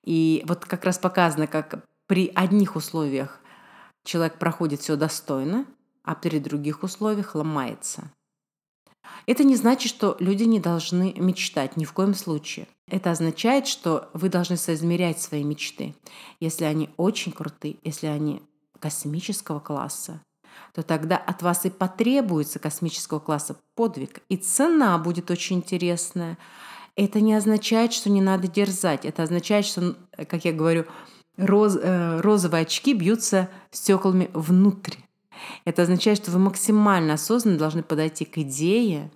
и 0.04 0.42
вот 0.46 0.64
как 0.64 0.84
раз 0.84 0.98
показано, 0.98 1.46
как 1.46 1.84
при 2.06 2.30
одних 2.34 2.76
условиях 2.76 3.40
человек 4.04 4.38
проходит 4.38 4.80
все 4.80 4.96
достойно, 4.96 5.64
а 6.02 6.14
при 6.14 6.38
других 6.38 6.82
условиях 6.82 7.34
ломается. 7.34 8.10
Это 9.26 9.44
не 9.44 9.56
значит, 9.56 9.88
что 9.88 10.16
люди 10.18 10.44
не 10.44 10.58
должны 10.58 11.14
мечтать, 11.16 11.76
ни 11.76 11.84
в 11.84 11.92
коем 11.92 12.14
случае. 12.14 12.66
Это 12.92 13.10
означает, 13.10 13.66
что 13.66 14.10
вы 14.12 14.28
должны 14.28 14.58
соизмерять 14.58 15.18
свои 15.18 15.44
мечты. 15.44 15.94
Если 16.40 16.66
они 16.66 16.90
очень 16.98 17.32
крутые, 17.32 17.76
если 17.84 18.06
они 18.06 18.42
космического 18.80 19.60
класса, 19.60 20.20
то 20.74 20.82
тогда 20.82 21.16
от 21.16 21.40
вас 21.40 21.64
и 21.64 21.70
потребуется 21.70 22.58
космического 22.58 23.18
класса 23.18 23.56
подвиг. 23.76 24.20
И 24.28 24.36
цена 24.36 24.98
будет 24.98 25.30
очень 25.30 25.56
интересная. 25.56 26.36
Это 26.94 27.22
не 27.22 27.32
означает, 27.32 27.94
что 27.94 28.10
не 28.10 28.20
надо 28.20 28.46
дерзать. 28.46 29.06
Это 29.06 29.22
означает, 29.22 29.64
что, 29.64 29.96
как 30.28 30.44
я 30.44 30.52
говорю, 30.52 30.84
роз, 31.38 31.78
э, 31.80 32.20
розовые 32.20 32.60
очки 32.60 32.92
бьются 32.92 33.48
стеклами 33.70 34.28
внутрь. 34.34 34.96
Это 35.64 35.84
означает, 35.84 36.18
что 36.18 36.30
вы 36.30 36.40
максимально 36.40 37.14
осознанно 37.14 37.56
должны 37.56 37.82
подойти 37.82 38.26
к 38.26 38.36
идее 38.36 39.10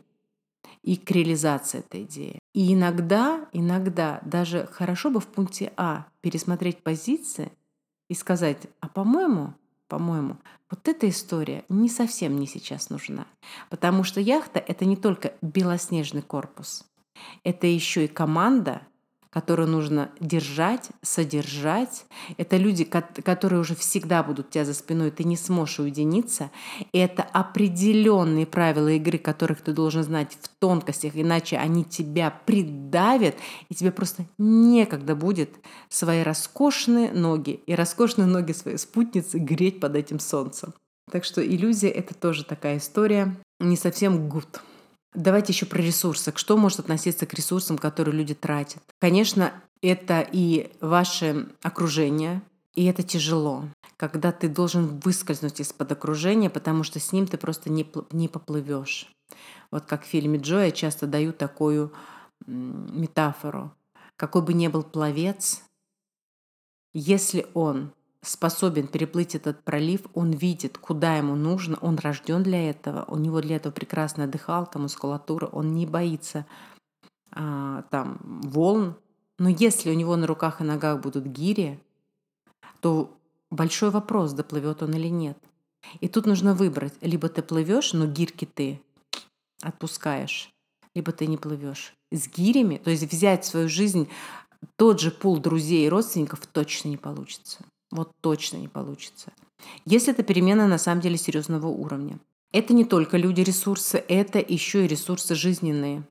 и 0.86 0.96
к 0.96 1.10
реализации 1.10 1.80
этой 1.80 2.04
идеи. 2.04 2.38
И 2.54 2.72
иногда, 2.72 3.46
иногда 3.52 4.20
даже 4.24 4.66
хорошо 4.72 5.10
бы 5.10 5.20
в 5.20 5.26
пункте 5.26 5.72
А 5.76 6.06
пересмотреть 6.22 6.82
позиции 6.82 7.52
и 8.08 8.14
сказать, 8.14 8.68
а 8.80 8.88
по-моему, 8.88 9.52
по-моему, 9.88 10.36
вот 10.70 10.88
эта 10.88 11.08
история 11.08 11.64
не 11.68 11.88
совсем 11.88 12.38
не 12.38 12.46
сейчас 12.46 12.88
нужна. 12.88 13.26
Потому 13.68 14.04
что 14.04 14.20
яхта— 14.20 14.58
это 14.66 14.84
не 14.84 14.96
только 14.96 15.34
белоснежный 15.42 16.22
корпус. 16.22 16.84
Это 17.42 17.66
еще 17.66 18.04
и 18.04 18.08
команда, 18.08 18.82
которую 19.36 19.68
нужно 19.68 20.08
держать, 20.18 20.88
содержать. 21.02 22.06
Это 22.38 22.56
люди, 22.56 22.84
которые 22.84 23.60
уже 23.60 23.74
всегда 23.74 24.22
будут 24.22 24.46
у 24.46 24.50
тебя 24.50 24.64
за 24.64 24.72
спиной, 24.72 25.10
ты 25.10 25.24
не 25.24 25.36
сможешь 25.36 25.78
уединиться. 25.78 26.50
Это 26.94 27.22
определенные 27.22 28.46
правила 28.46 28.88
игры, 28.88 29.18
которых 29.18 29.60
ты 29.60 29.74
должен 29.74 30.04
знать 30.04 30.38
в 30.40 30.48
тонкостях, 30.58 31.12
иначе 31.16 31.58
они 31.58 31.84
тебя 31.84 32.30
придавят, 32.46 33.36
и 33.68 33.74
тебе 33.74 33.92
просто 33.92 34.24
некогда 34.38 35.14
будет 35.14 35.50
свои 35.90 36.22
роскошные 36.22 37.12
ноги 37.12 37.60
и 37.66 37.74
роскошные 37.74 38.26
ноги 38.26 38.52
своей 38.52 38.78
спутницы 38.78 39.38
греть 39.38 39.80
под 39.80 39.96
этим 39.96 40.18
солнцем. 40.18 40.72
Так 41.12 41.24
что 41.26 41.46
иллюзия— 41.46 41.90
это 41.90 42.14
тоже 42.14 42.42
такая 42.42 42.78
история, 42.78 43.36
не 43.60 43.76
совсем 43.76 44.30
гуд. 44.30 44.62
Давайте 45.14 45.52
еще 45.52 45.66
про 45.66 45.80
ресурсы. 45.80 46.32
Что 46.36 46.56
может 46.56 46.80
относиться 46.80 47.26
к 47.26 47.34
ресурсам, 47.34 47.78
которые 47.78 48.14
люди 48.14 48.34
тратят? 48.34 48.82
Конечно, 49.00 49.52
это 49.80 50.26
и 50.30 50.72
ваше 50.80 51.48
окружение, 51.62 52.42
и 52.74 52.84
это 52.84 53.02
тяжело, 53.02 53.64
когда 53.96 54.32
ты 54.32 54.48
должен 54.48 55.00
выскользнуть 55.00 55.60
из-под 55.60 55.92
окружения, 55.92 56.50
потому 56.50 56.82
что 56.82 57.00
с 57.00 57.12
ним 57.12 57.26
ты 57.26 57.38
просто 57.38 57.70
не, 57.70 57.90
не 58.10 58.28
поплывешь. 58.28 59.08
Вот 59.70 59.86
как 59.86 60.04
в 60.04 60.06
фильме 60.06 60.38
Джо 60.38 60.60
я 60.60 60.70
часто 60.70 61.06
даю 61.06 61.32
такую 61.32 61.92
метафору. 62.46 63.72
Какой 64.16 64.42
бы 64.42 64.54
ни 64.54 64.68
был 64.68 64.82
пловец, 64.82 65.62
если 66.92 67.46
он 67.54 67.92
способен 68.22 68.88
переплыть 68.88 69.34
этот 69.34 69.62
пролив, 69.62 70.02
он 70.14 70.32
видит, 70.32 70.78
куда 70.78 71.16
ему 71.16 71.36
нужно, 71.36 71.78
он 71.80 71.96
рожден 71.96 72.42
для 72.42 72.70
этого, 72.70 73.04
у 73.08 73.16
него 73.16 73.40
для 73.40 73.56
этого 73.56 73.72
прекрасная 73.72 74.26
дыхалка, 74.26 74.78
мускулатура, 74.78 75.46
он 75.46 75.74
не 75.74 75.86
боится 75.86 76.46
а, 77.30 77.82
там 77.90 78.18
волн. 78.22 78.96
Но 79.38 79.48
если 79.48 79.90
у 79.90 79.94
него 79.94 80.16
на 80.16 80.26
руках 80.26 80.60
и 80.60 80.64
ногах 80.64 81.00
будут 81.00 81.26
гири, 81.26 81.80
то 82.80 83.16
большой 83.50 83.90
вопрос, 83.90 84.32
доплывет 84.32 84.82
он 84.82 84.94
или 84.94 85.08
нет. 85.08 85.38
И 86.00 86.08
тут 86.08 86.26
нужно 86.26 86.54
выбрать, 86.54 86.94
либо 87.00 87.28
ты 87.28 87.42
плывешь, 87.42 87.92
но 87.92 88.06
гирки 88.06 88.44
ты 88.44 88.80
отпускаешь, 89.62 90.50
либо 90.94 91.12
ты 91.12 91.26
не 91.26 91.36
плывешь. 91.36 91.94
С 92.10 92.28
гирями, 92.28 92.78
то 92.78 92.90
есть 92.90 93.10
взять 93.10 93.44
в 93.44 93.48
свою 93.48 93.68
жизнь 93.68 94.08
тот 94.76 95.00
же 95.00 95.10
пул 95.10 95.38
друзей 95.38 95.86
и 95.86 95.88
родственников 95.88 96.46
точно 96.46 96.88
не 96.88 96.96
получится. 96.96 97.64
Вот 97.90 98.12
точно 98.20 98.56
не 98.56 98.68
получится. 98.68 99.32
Если 99.84 100.12
это 100.12 100.22
перемена 100.22 100.66
на 100.66 100.78
самом 100.78 101.00
деле 101.00 101.16
серьезного 101.16 101.68
уровня. 101.68 102.18
Это 102.52 102.72
не 102.74 102.84
только 102.84 103.16
люди-ресурсы, 103.16 104.02
это 104.08 104.38
еще 104.38 104.84
и 104.84 104.88
ресурсы 104.88 105.34
жизненные. 105.34 106.04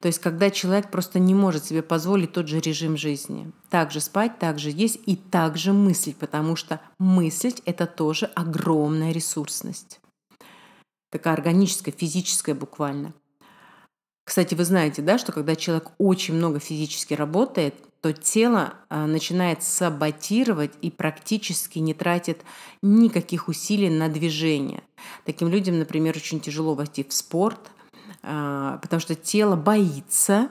То 0.00 0.08
есть, 0.08 0.18
когда 0.18 0.50
человек 0.50 0.90
просто 0.90 1.18
не 1.18 1.34
может 1.34 1.64
себе 1.64 1.82
позволить 1.82 2.32
тот 2.32 2.48
же 2.48 2.60
режим 2.60 2.96
жизни. 2.96 3.50
Также 3.70 4.00
спать, 4.00 4.38
также 4.38 4.70
есть 4.70 5.00
и 5.06 5.16
также 5.16 5.72
мыслить, 5.72 6.16
потому 6.16 6.56
что 6.56 6.80
мыслить– 6.98 7.62
это 7.64 7.86
тоже 7.86 8.26
огромная 8.26 9.12
ресурсность. 9.12 10.00
Такая 11.10 11.34
органическая, 11.34 11.94
физическая 11.96 12.54
буквально. 12.54 13.14
Кстати, 14.24 14.54
вы 14.54 14.64
знаете, 14.64 15.02
да, 15.02 15.18
что 15.18 15.32
когда 15.32 15.54
человек 15.54 15.92
очень 15.98 16.34
много 16.34 16.58
физически 16.58 17.14
работает, 17.14 17.74
то 18.04 18.12
тело 18.12 18.74
а, 18.90 19.06
начинает 19.06 19.62
саботировать 19.62 20.74
и 20.82 20.90
практически 20.90 21.78
не 21.78 21.94
тратит 21.94 22.44
никаких 22.82 23.48
усилий 23.48 23.88
на 23.88 24.10
движение. 24.10 24.82
Таким 25.24 25.48
людям, 25.48 25.78
например, 25.78 26.14
очень 26.14 26.38
тяжело 26.38 26.74
войти 26.74 27.02
в 27.02 27.14
спорт, 27.14 27.70
а, 28.22 28.76
потому 28.82 29.00
что 29.00 29.14
тело 29.14 29.56
боится, 29.56 30.50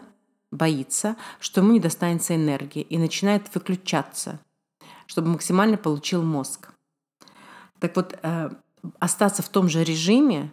боится, 0.49 1.15
что 1.39 1.61
ему 1.61 1.73
не 1.73 1.79
достанется 1.79 2.35
энергии 2.35 2.81
и 2.81 2.97
начинает 2.97 3.53
выключаться, 3.53 4.39
чтобы 5.05 5.27
максимально 5.27 5.77
получил 5.77 6.23
мозг. 6.23 6.71
Так 7.77 7.95
вот, 7.95 8.17
э, 8.23 8.49
остаться 8.97 9.43
в 9.43 9.49
том 9.49 9.69
же 9.69 9.83
режиме, 9.83 10.51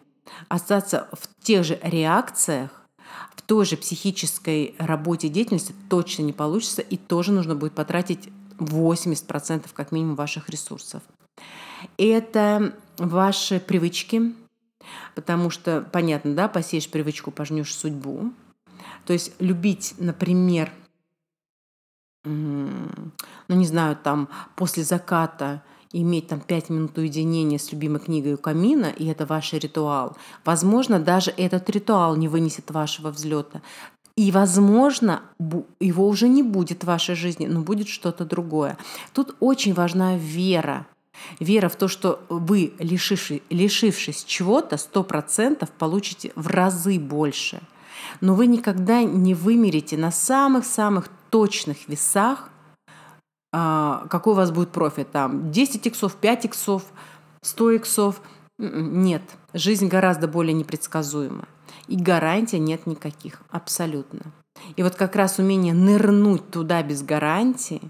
остаться 0.48 1.08
в 1.12 1.42
тех 1.42 1.64
же 1.64 1.80
реакциях, 1.82 2.79
той 3.50 3.64
же 3.64 3.76
психической 3.76 4.76
работе 4.78 5.28
деятельности 5.28 5.74
точно 5.88 6.22
не 6.22 6.32
получится, 6.32 6.82
и 6.82 6.96
тоже 6.96 7.32
нужно 7.32 7.56
будет 7.56 7.72
потратить 7.72 8.28
80% 8.58 9.66
как 9.72 9.90
минимум 9.90 10.14
ваших 10.14 10.48
ресурсов. 10.50 11.02
Это 11.98 12.76
ваши 12.96 13.58
привычки, 13.58 14.36
потому 15.16 15.50
что, 15.50 15.84
понятно, 15.90 16.32
да, 16.36 16.46
посеешь 16.46 16.88
привычку, 16.88 17.32
пожнешь 17.32 17.74
судьбу. 17.74 18.32
То 19.04 19.14
есть 19.14 19.32
любить, 19.40 19.96
например, 19.98 20.70
ну 22.22 23.10
не 23.48 23.66
знаю, 23.66 23.96
там 23.96 24.28
после 24.54 24.84
заката 24.84 25.64
иметь 25.92 26.28
там 26.28 26.40
пять 26.40 26.70
минут 26.70 26.96
уединения 26.98 27.58
с 27.58 27.72
любимой 27.72 28.00
книгой 28.00 28.34
у 28.34 28.38
камина, 28.38 28.86
и 28.86 29.06
это 29.06 29.26
ваш 29.26 29.52
ритуал, 29.52 30.16
возможно, 30.44 31.00
даже 31.00 31.32
этот 31.36 31.68
ритуал 31.70 32.16
не 32.16 32.28
вынесет 32.28 32.70
вашего 32.70 33.10
взлета. 33.10 33.62
И, 34.16 34.32
возможно, 34.32 35.22
его 35.80 36.06
уже 36.06 36.28
не 36.28 36.42
будет 36.42 36.82
в 36.82 36.86
вашей 36.86 37.14
жизни, 37.14 37.46
но 37.46 37.62
будет 37.62 37.88
что-то 37.88 38.24
другое. 38.24 38.76
Тут 39.14 39.34
очень 39.40 39.72
важна 39.72 40.16
вера. 40.16 40.86
Вера 41.38 41.68
в 41.68 41.76
то, 41.76 41.88
что 41.88 42.20
вы, 42.28 42.72
лишившись, 42.78 43.42
лишившись 43.50 44.24
чего-то, 44.24 44.76
сто 44.76 45.04
процентов 45.04 45.70
получите 45.70 46.32
в 46.34 46.48
разы 46.48 46.98
больше. 46.98 47.60
Но 48.20 48.34
вы 48.34 48.46
никогда 48.46 49.02
не 49.02 49.34
вымерите 49.34 49.96
на 49.96 50.10
самых-самых 50.10 51.08
точных 51.30 51.88
весах, 51.88 52.50
какой 53.52 54.32
у 54.32 54.36
вас 54.36 54.50
будет 54.50 54.70
профит. 54.70 55.10
Там 55.10 55.50
10 55.50 55.86
иксов, 55.86 56.14
5 56.14 56.44
иксов, 56.46 56.84
100 57.42 57.70
иксов. 57.72 58.20
М-м, 58.58 59.02
нет, 59.02 59.22
жизнь 59.54 59.88
гораздо 59.88 60.28
более 60.28 60.52
непредсказуема. 60.52 61.46
И 61.88 61.96
гарантий 61.96 62.58
нет 62.58 62.86
никаких, 62.86 63.42
абсолютно. 63.50 64.20
И 64.76 64.82
вот 64.82 64.94
как 64.94 65.16
раз 65.16 65.38
умение 65.38 65.74
нырнуть 65.74 66.50
туда 66.50 66.82
без 66.82 67.02
гарантии, 67.02 67.80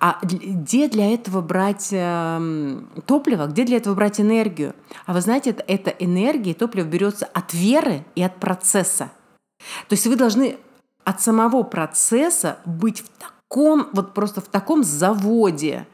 а 0.00 0.18
где 0.22 0.88
для 0.88 1.12
этого 1.14 1.40
брать 1.40 1.88
э, 1.92 2.80
топливо, 3.06 3.46
где 3.46 3.64
для 3.64 3.78
этого 3.78 3.94
брать 3.94 4.20
энергию? 4.20 4.74
А 5.06 5.12
вы 5.12 5.20
знаете, 5.20 5.50
это, 5.50 5.64
это 5.66 5.90
энергия, 5.90 6.54
топливо 6.54 6.86
берется 6.86 7.26
от 7.26 7.54
веры 7.54 8.04
и 8.14 8.22
от 8.22 8.36
процесса. 8.36 9.10
То 9.88 9.94
есть 9.94 10.06
вы 10.06 10.16
должны 10.16 10.58
от 11.04 11.20
самого 11.20 11.62
процесса 11.62 12.58
быть 12.64 13.00
в 13.00 13.08
таком, 13.18 13.31
вот 13.56 14.14
просто 14.14 14.40
в 14.40 14.46
таком 14.46 14.82
заводе, 14.84 15.86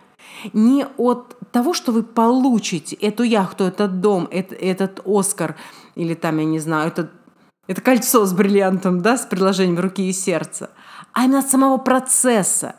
не 0.53 0.87
от 0.97 1.37
того, 1.51 1.75
что 1.75 1.93
вы 1.93 2.03
получите 2.03 2.97
эту 2.97 3.23
яхту, 3.23 3.65
этот 3.65 4.01
дом, 4.01 4.29
этот, 4.31 4.59
этот 4.61 5.01
Оскар, 5.05 5.57
или 5.95 6.15
там, 6.15 6.39
я 6.39 6.45
не 6.45 6.59
знаю, 6.59 6.89
этот, 6.89 7.11
это 7.67 7.81
кольцо 7.81 8.25
с 8.25 8.33
бриллиантом, 8.33 9.01
да, 9.01 9.17
с 9.17 9.27
приложением 9.27 9.79
руки 9.79 10.09
и 10.09 10.13
сердца, 10.13 10.71
а 11.13 11.25
именно 11.25 11.41
от 11.41 11.49
самого 11.49 11.79
процесса. 11.79 12.77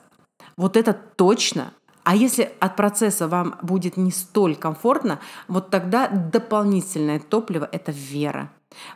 Вот 0.58 0.78
это 0.78 0.94
точно. 0.94 1.74
А 2.04 2.16
если 2.16 2.52
от 2.60 2.76
процесса 2.76 3.28
вам 3.28 3.56
будет 3.62 3.98
не 3.98 4.12
столь 4.12 4.56
комфортно, 4.56 5.20
вот 5.48 5.70
тогда 5.70 6.08
дополнительное 6.08 7.20
топливо– 7.20 7.68
это 7.72 7.92
вера. 7.92 8.50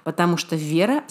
Потому 0.04 0.38
что 0.38 0.56
вера 0.56 1.04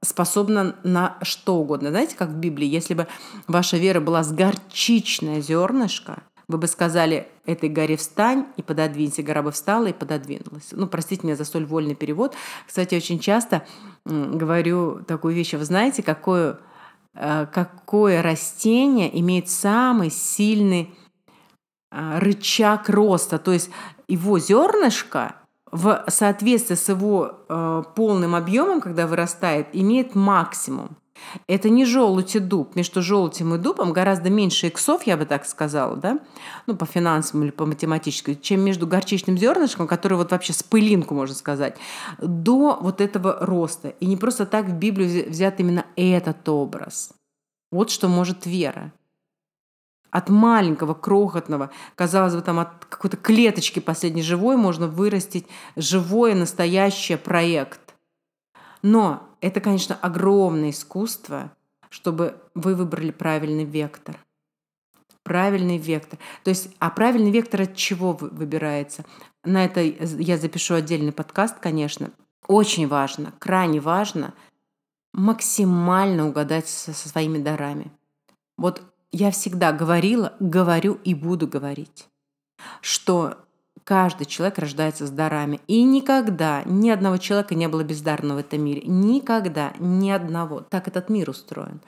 способна 0.00 0.76
на 0.82 1.18
что 1.22 1.56
угодно. 1.56 1.90
Знаете, 1.90 2.16
как 2.16 2.30
в 2.30 2.36
Библии, 2.36 2.66
если 2.66 2.94
бы 2.94 3.06
ваша 3.46 3.76
вера 3.76 4.00
была 4.00 4.22
с 4.22 4.32
горчичное 4.32 5.40
зернышко, 5.40 6.22
вы 6.48 6.58
бы 6.58 6.66
сказали 6.66 7.28
этой 7.46 7.68
горе 7.68 7.96
встань 7.96 8.46
и 8.56 8.62
пододвинься. 8.62 9.22
Гора 9.22 9.42
бы 9.42 9.52
встала 9.52 9.86
и 9.86 9.92
пододвинулась. 9.92 10.68
Ну, 10.72 10.86
простите 10.86 11.26
меня 11.26 11.36
за 11.36 11.44
столь 11.44 11.64
вольный 11.64 11.94
перевод. 11.94 12.34
Кстати, 12.66 12.94
очень 12.94 13.18
часто 13.18 13.66
говорю 14.04 15.02
такую 15.04 15.34
вещь. 15.34 15.54
Вы 15.54 15.64
знаете, 15.64 16.02
какое, 16.02 16.58
э, 17.14 17.46
какое 17.46 18.22
растение 18.22 19.18
имеет 19.20 19.48
самый 19.48 20.10
сильный 20.10 20.94
э, 21.90 22.18
рычаг 22.18 22.88
роста? 22.88 23.38
То 23.38 23.52
есть 23.52 23.70
его 24.08 24.38
зернышко 24.38 25.36
в 25.72 26.04
соответствии 26.08 26.74
с 26.74 26.88
его 26.90 27.40
э, 27.48 27.82
полным 27.96 28.34
объемом, 28.34 28.80
когда 28.80 29.06
вырастает, 29.06 29.68
имеет 29.72 30.14
максимум. 30.14 30.96
Это 31.46 31.70
не 31.70 31.84
желудь 31.84 32.34
и 32.36 32.40
дуб. 32.40 32.76
Между 32.76 33.00
желудем 33.00 33.54
и 33.54 33.58
дубом 33.58 33.92
гораздо 33.92 34.28
меньше 34.28 34.66
иксов, 34.66 35.04
я 35.04 35.16
бы 35.16 35.24
так 35.24 35.46
сказала, 35.46 35.96
да, 35.96 36.18
ну, 36.66 36.76
по 36.76 36.84
финансовому 36.84 37.44
или 37.44 37.52
по 37.52 37.64
математическому, 37.64 38.36
чем 38.36 38.60
между 38.60 38.86
горчичным 38.86 39.38
зернышком, 39.38 39.86
который 39.86 40.18
вот 40.18 40.32
вообще 40.32 40.52
с 40.52 40.62
пылинку, 40.62 41.14
можно 41.14 41.34
сказать, 41.34 41.76
до 42.18 42.78
вот 42.80 43.00
этого 43.00 43.38
роста. 43.40 43.88
И 44.00 44.06
не 44.06 44.16
просто 44.16 44.46
так 44.46 44.66
в 44.66 44.74
Библию 44.74 45.30
взят 45.30 45.58
именно 45.60 45.86
этот 45.96 46.46
образ. 46.48 47.12
Вот 47.70 47.90
что 47.90 48.08
может 48.08 48.44
вера 48.44 48.92
от 50.12 50.28
маленького, 50.28 50.92
крохотного, 50.94 51.70
казалось 51.96 52.34
бы, 52.34 52.42
там 52.42 52.60
от 52.60 52.84
какой-то 52.84 53.16
клеточки 53.16 53.80
последней 53.80 54.22
живой 54.22 54.56
можно 54.56 54.86
вырастить 54.86 55.46
живое, 55.74 56.34
настоящее 56.34 57.16
проект. 57.16 57.94
Но 58.82 59.26
это, 59.40 59.60
конечно, 59.60 59.96
огромное 60.00 60.70
искусство, 60.70 61.50
чтобы 61.88 62.36
вы 62.54 62.74
выбрали 62.74 63.10
правильный 63.10 63.64
вектор. 63.64 64.18
Правильный 65.22 65.78
вектор. 65.78 66.18
То 66.44 66.50
есть, 66.50 66.68
а 66.78 66.90
правильный 66.90 67.30
вектор 67.30 67.62
от 67.62 67.74
чего 67.74 68.12
выбирается? 68.12 69.04
На 69.44 69.64
это 69.64 69.80
я 69.80 70.36
запишу 70.36 70.74
отдельный 70.74 71.12
подкаст, 71.12 71.58
конечно. 71.58 72.10
Очень 72.46 72.86
важно, 72.86 73.32
крайне 73.38 73.80
важно 73.80 74.34
максимально 75.14 76.28
угадать 76.28 76.68
со, 76.68 76.92
со 76.92 77.08
своими 77.08 77.38
дарами. 77.38 77.90
Вот 78.58 78.82
я 79.12 79.30
всегда 79.30 79.72
говорила, 79.72 80.34
говорю 80.40 80.98
и 81.04 81.14
буду 81.14 81.46
говорить, 81.46 82.06
что 82.80 83.36
каждый 83.84 84.24
человек 84.24 84.58
рождается 84.58 85.06
с 85.06 85.10
дарами. 85.10 85.60
И 85.66 85.82
никогда 85.82 86.62
ни 86.64 86.90
одного 86.90 87.18
человека 87.18 87.54
не 87.54 87.68
было 87.68 87.84
бездарного 87.84 88.38
в 88.38 88.40
этом 88.40 88.62
мире. 88.62 88.82
Никогда, 88.84 89.74
ни 89.78 90.10
одного. 90.10 90.60
Так 90.60 90.88
этот 90.88 91.10
мир 91.10 91.30
устроен. 91.30 91.80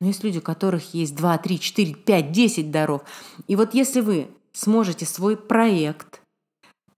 Но 0.00 0.06
есть 0.06 0.24
люди, 0.24 0.38
у 0.38 0.42
которых 0.42 0.94
есть 0.94 1.14
2, 1.14 1.38
3, 1.38 1.60
4, 1.60 1.94
5, 1.94 2.32
10 2.32 2.70
даров. 2.70 3.02
И 3.46 3.56
вот 3.56 3.74
если 3.74 4.00
вы 4.00 4.28
сможете 4.52 5.06
свой 5.06 5.36
проект 5.36 6.22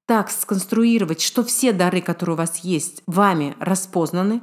так 0.07 0.31
сконструировать, 0.31 1.21
что 1.21 1.43
все 1.43 1.73
дары, 1.73 2.01
которые 2.01 2.35
у 2.35 2.39
вас 2.39 2.59
есть, 2.59 3.03
вами 3.07 3.57
распознаны 3.59 4.43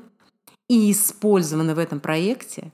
и 0.67 0.91
использованы 0.91 1.75
в 1.75 1.79
этом 1.79 1.99
проекте, 1.99 2.71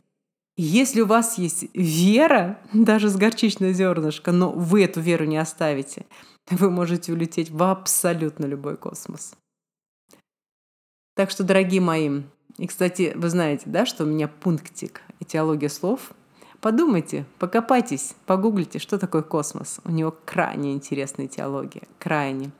если 0.57 1.01
у 1.01 1.05
вас 1.05 1.37
есть 1.37 1.65
вера, 1.73 2.59
даже 2.73 3.09
с 3.09 3.15
горчичное 3.15 3.73
зернышко, 3.73 4.31
но 4.31 4.51
вы 4.51 4.83
эту 4.83 5.01
веру 5.01 5.25
не 5.25 5.37
оставите, 5.37 6.05
вы 6.49 6.69
можете 6.69 7.11
улететь 7.11 7.49
в 7.49 7.63
абсолютно 7.63 8.45
любой 8.45 8.77
космос. 8.77 9.33
Так 11.15 11.31
что, 11.31 11.43
дорогие 11.43 11.81
мои, 11.81 12.23
и, 12.57 12.67
кстати, 12.67 13.13
вы 13.15 13.29
знаете, 13.29 13.63
да, 13.65 13.85
что 13.85 14.03
у 14.03 14.07
меня 14.07 14.27
пунктик 14.27 15.01
этиология 15.19 15.69
слов. 15.69 16.11
Подумайте, 16.61 17.25
покопайтесь, 17.37 18.15
погуглите, 18.25 18.79
что 18.79 18.97
такое 18.97 19.21
космос. 19.21 19.79
У 19.83 19.91
него 19.91 20.15
крайне 20.25 20.73
интересная 20.73 21.27
теология, 21.27 21.83
крайне. 21.99 22.51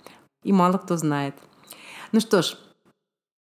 И 0.43 0.51
мало 0.51 0.77
кто 0.77 0.97
знает. 0.97 1.35
Ну 2.11 2.19
что 2.19 2.41
ж, 2.41 2.57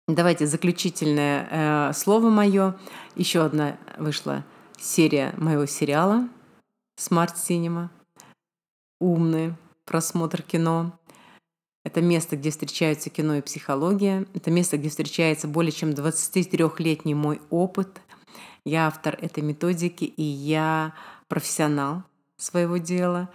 Давайте 0.10 0.48
заключительное 0.48 1.48
э, 1.52 1.94
слово 1.94 2.32
мое. 2.32 2.76
Еще 3.16 3.46
одна 3.46 3.78
вышла 4.00 4.44
серия 4.80 5.36
моего 5.38 5.68
сериала 5.68 6.28
Smart 6.98 7.36
Cinema. 7.36 7.90
Умный 9.00 9.54
просмотр 9.86 10.42
кино. 10.42 10.98
Это 11.84 12.02
место, 12.02 12.38
где 12.38 12.50
встречаются 12.50 13.12
кино 13.12 13.36
и 13.36 13.42
психология. 13.42 14.26
Это 14.34 14.50
место, 14.50 14.80
где 14.80 14.90
встречается 14.90 15.48
более 15.48 15.72
чем 15.72 15.92
23-летний 15.92 17.14
мой 17.14 17.40
опыт. 17.52 18.02
Я 18.66 18.88
автор 18.88 19.16
этой 19.22 19.44
методики, 19.44 20.06
и 20.06 20.24
я 20.24 20.96
профессионал 21.28 22.02
своего 22.36 22.78
дела. 22.78 23.30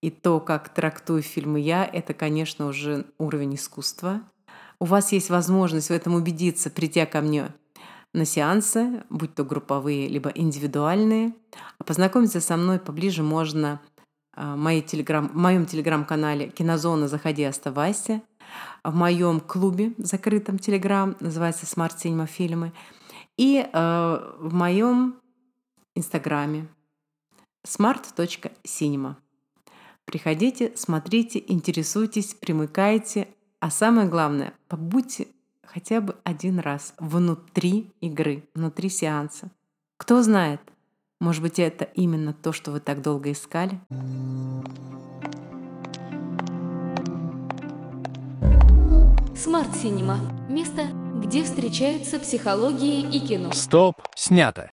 И 0.00 0.10
то, 0.10 0.40
как 0.40 0.70
трактую 0.70 1.20
фильмы 1.20 1.60
я, 1.60 1.84
это, 1.84 2.14
конечно, 2.14 2.64
уже 2.64 3.04
уровень 3.18 3.56
искусства– 3.56 4.22
у 4.80 4.84
вас 4.84 5.12
есть 5.12 5.30
возможность 5.30 5.88
в 5.88 5.92
этом 5.92 6.14
убедиться, 6.14 6.70
придя 6.70 7.06
ко 7.06 7.20
мне 7.20 7.54
на 8.14 8.24
сеансы, 8.24 9.04
будь 9.10 9.34
то 9.34 9.44
групповые, 9.44 10.08
либо 10.08 10.30
индивидуальные. 10.30 11.34
А 11.78 11.84
познакомиться 11.84 12.40
со 12.40 12.56
мной 12.56 12.78
поближе 12.78 13.22
можно 13.22 13.80
а, 14.34 14.54
в, 14.54 14.58
моем 14.58 15.66
телеграм-канале 15.66 16.48
«Кинозона. 16.48 17.08
Заходи, 17.08 17.44
оставайся», 17.44 18.22
в 18.82 18.94
моем 18.94 19.40
клубе 19.40 19.92
закрытом 19.98 20.58
телеграм, 20.58 21.16
называется 21.20 21.66
«Смарт 21.66 22.02
Cinema 22.02 22.26
Фильмы», 22.26 22.72
и 23.36 23.58
э, 23.60 24.32
в 24.38 24.54
моем 24.54 25.20
инстаграме 25.94 26.66
smart.cinema. 27.66 29.16
Приходите, 30.04 30.72
смотрите, 30.74 31.44
интересуйтесь, 31.46 32.34
примыкайте, 32.34 33.28
а 33.60 33.70
самое 33.70 34.08
главное, 34.08 34.54
побудьте 34.68 35.28
хотя 35.64 36.00
бы 36.00 36.16
один 36.24 36.58
раз 36.60 36.94
внутри 36.98 37.92
игры, 38.00 38.48
внутри 38.54 38.88
сеанса. 38.88 39.50
Кто 39.96 40.22
знает, 40.22 40.60
может 41.20 41.42
быть, 41.42 41.58
это 41.58 41.84
именно 41.84 42.32
то, 42.32 42.52
что 42.52 42.70
вы 42.70 42.80
так 42.80 43.02
долго 43.02 43.32
искали? 43.32 43.80
Смарт 49.36 49.74
Синема. 49.76 50.18
Место, 50.48 50.86
где 51.22 51.42
встречаются 51.42 52.18
психология 52.18 53.00
и 53.00 53.20
кино. 53.20 53.52
Стоп, 53.52 53.96
снято. 54.16 54.66